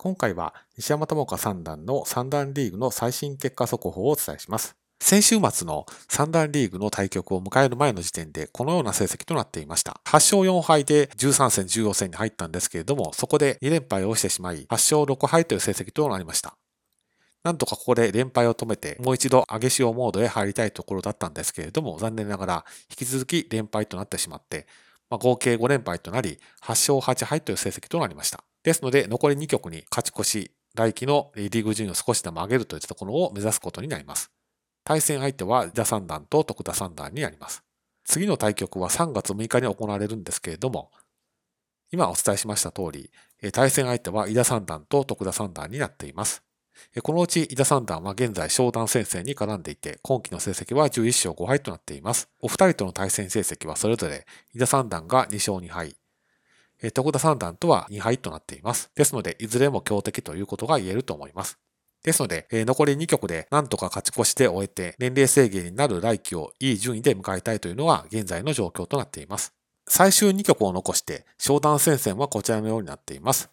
[0.00, 4.76] 今回は西山智香三段の三段リーグの最新結果速報をお伝えします。
[5.00, 10.00] 先週末の三段リーグの対局を迎える前の時点でこのような成績となっていました。
[10.04, 16.56] 8勝4敗で13戦14戦に入ったんですけれども、そこで2連敗をしてしまい、8勝6敗という成績となりました。
[17.42, 24.68] なんとかここで連敗を止めて、もう一度上げ潮モードへ入りたいところだったんですけれども、残念ながら引き続き連敗となってしまって、
[25.10, 28.44] まあ、合計5連敗となり、8勝8敗という成績となりました。
[28.68, 34.30] ですので、残り2局に勝ち越し、来季のリーグ順位を少しでも上げるといったところを目指すことになります。
[34.84, 37.64] 対戦相手は伊田三段と徳田三段になります。
[38.04, 40.90] 次の対局は3月6日に行われるんですけれども、
[41.90, 43.10] 今お伝えしました通り、
[43.52, 46.42] 対戦相手は井田三段と徳田三段になっています。
[47.02, 52.28] このうち井田三段は現在商談戦線に絡んでいて、今期の成績は11勝5敗となっています。
[52.40, 55.96] お二人との対戦成績はそれぞれ、井田三段が2勝2敗、
[56.92, 58.90] 徳田三段とは2敗となっています。
[58.94, 61.58] ですので、いずれも強敵ということが言えると思います。
[62.04, 69.52] ですので、残り2局で何とか勝ち越して終えて、年齢制限になる来季をいい順位で迎えたいというのは現在の状況となっています。
[69.88, 73.50] 最終2局を残して、商談戦線はこちらのようになっています。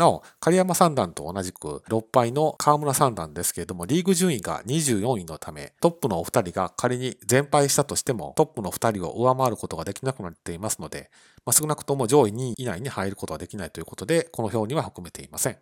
[0.00, 11.10] なお、狩山三段と同じく6敗の河村三段ですけれども、リーグ順位が24位のため、トップのお二人が仮に全敗したとしても、トップの二人を上回ることができなくなっていますので、
[11.44, 15.58] まあ、少なくとも上位2位以内に入ることはできないということで、この表には含めていません。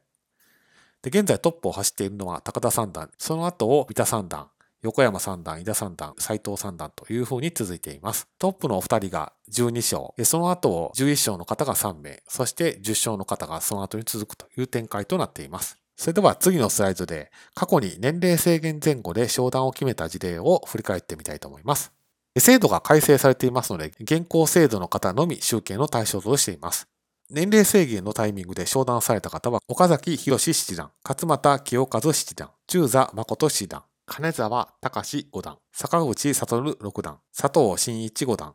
[1.03, 4.49] で現在トップを走っているのは高田三段、その後を三田三段、
[4.83, 8.29] 横山三段、井田三段、斎藤三段という風に続いています。
[8.39, 15.79] トップのお二人が12勝、その後11勝の方が3名、そして10勝の方がその後に続くという展開となっています。
[15.97, 21.93] それでは次のスライドで過去に年齢制限前後で商談を決めた事例を振り返ってみたいと思います。
[22.39, 26.87] 制度が改正されていますので、現行制度の方のみ集計の対象としています。
[27.31, 38.55] 年齢制限のタイミングで商談された方は、岡崎博七段、勝又清和七段、中座誠七段、金沢隆五段、坂口悟六段、佐藤真一五段、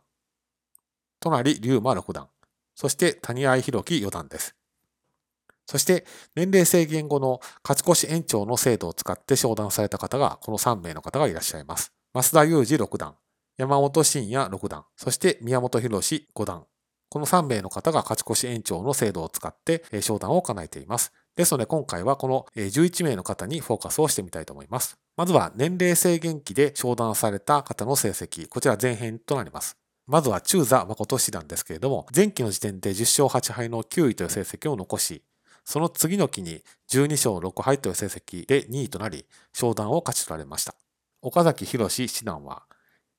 [1.19, 2.27] 隣龍馬六段、
[2.73, 4.55] そして谷合弘樹四段です。
[5.67, 6.05] そして、
[6.35, 11.93] 年齢制限後の勝ち越し延長の制度を使って商談された方が、この3名の方がいらっしゃいます。
[12.13, 13.15] 増田裕二六段、
[13.55, 16.65] 山本慎也六段、そして宮本博士五段。
[17.09, 21.13] この3名の方が勝ち越し延長の制度を使って商談を行えています。
[21.35, 24.97] ですので今回はこの11名の方にフォーカスをしてみたいと思います。
[25.15, 29.77] まずは年齢制限期で商談された方の成績、こちら前編となります。
[30.07, 35.21] まずは中座誠師団ですけれども、前期の時点で10勝8敗の9位という成績を残し、
[35.65, 40.73] その次の期に12勝6敗という成績で2位となり、商談を勝ち取られました。
[41.21, 42.63] 岡崎博士七段は、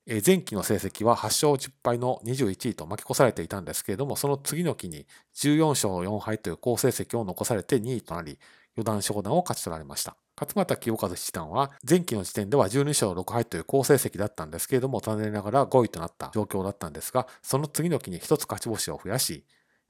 [0.06, 5.06] 前期の成績は8勝10敗の21位と負け越されていたんですけれども、その次の期に
[5.36, 8.38] 14勝4敗という好成績を残されて2位となり、
[8.76, 10.16] 四段昇段を勝ち取られました。
[10.36, 19.44] 勝俣清和七段は前期の時点では12勝6敗という好成績だったんですけれども、残念ながら5位となった状況だったんですが、その次の期に1つ勝ち星を増やし、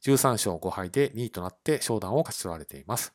[0.04, 3.14] 13勝5敗で2位となって昇段を勝ち取られています。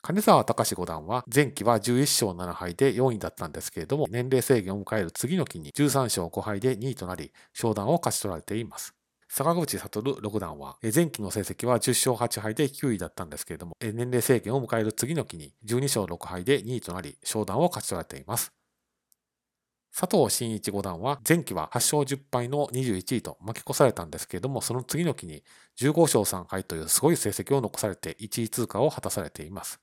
[0.00, 8.97] 金沢隆五段は前期は11勝7敗で4位だったんですけれども、年齢制限を迎える次の期に13勝5敗で2位となり、昇段を勝ち取られています。
[9.30, 18.52] 坂口悟六段は、前期の成績は10勝8敗で9位だったんですけれども、年齢制限を迎える次の期に12勝6敗で2位となり、昇段を勝ち取られています。
[19.94, 25.42] 佐藤真一五段は前期は8勝10敗の21位と負け越されたんですけれども、その次の期に
[25.80, 29.80] 15勝3敗というすごい成績を残されて1位通過を果たされています。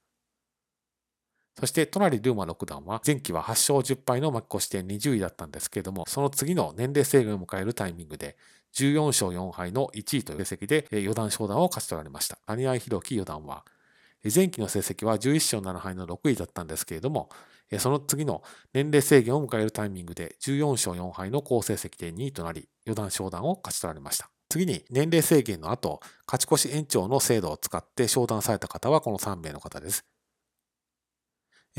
[1.65, 8.37] そして、隣ルーマ六段は、前期は8勝10敗の負け越して20位だったんですけれども、その次の年齢制限を迎えるタイミングで、
[8.75, 12.37] 14勝4敗の1位という成績で、四段昇段を勝ち取られました。
[12.45, 13.65] 谷合弘樹四段は、
[14.23, 17.29] 前期の成績は11勝7敗の6位だったんですけれども、
[17.79, 24.29] その次の年齢制限を迎えるタイミングで14勝4敗の好成績で2位となり、四段昇段を勝ち取られました。
[24.49, 30.05] 次に年齢制限の後、勝ち越し延長の制度を使って昇段された方はこの3名の方です。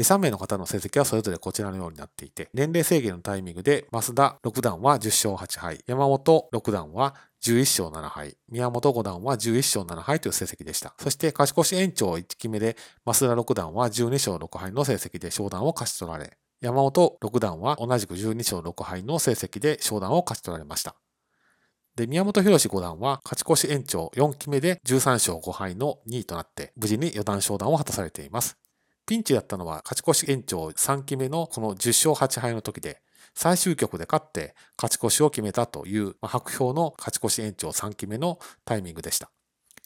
[0.03, 10.95] 3名の方の成績はそれぞれこちらのようになっていて、年齢制限のタイミングで、増田6段は10勝8敗、山本6段は11勝7敗、宮本5段は11勝7敗という成績でした。
[10.99, 20.97] そして勝ち越し延長1期目で、増田6段は12勝6敗の成績で昇段を勝ち取られ、山本6段は同じく12勝6敗の成績で昇段を勝ち取られました。
[21.97, 28.59] で、宮本博士5段は勝ち越し延長4期目で13勝5敗の2位となって、無事に4段昇段を果たされています。
[29.06, 33.00] ピンチだったのは勝ち越し延長3期目のこの10勝8敗の時で、
[33.35, 39.31] 最終局で勝って勝ち越しを決めたという白氷の勝ち越し延長3期目のタイミングでした。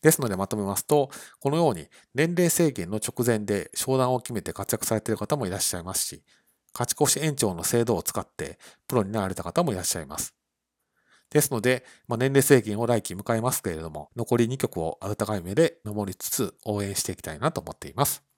[0.02, 6.22] ですのでまとめますと、このように年齢制限の直前で商談を決めて活躍されている方もいらっしゃいますし、
[6.72, 8.58] 勝ち越し延長の制度を使って
[8.88, 10.34] プロになられた方もいらっしゃいます。
[11.28, 18.29] ですので、まあ、年齢制限を来期迎えますけれども、残り2曲を温かい目で守りつつ応援していきたいなと思っています。